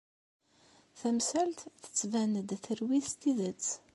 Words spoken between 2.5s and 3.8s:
terwi s tidet.